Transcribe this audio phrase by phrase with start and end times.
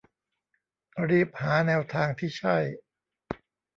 [1.09, 2.57] รีบหาแนวทางที่ใช่